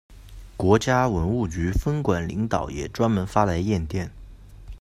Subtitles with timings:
[0.57, 4.09] 国家文物局分管领导也专门发来唁电。